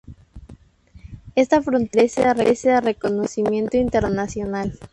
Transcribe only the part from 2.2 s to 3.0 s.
carece de